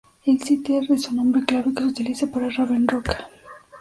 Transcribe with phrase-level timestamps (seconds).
[0.25, 3.09] El "Site R" es un nombre clave que se utiliza para Raven Rock.